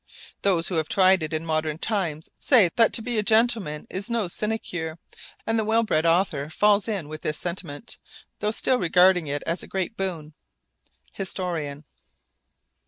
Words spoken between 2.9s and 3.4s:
to be a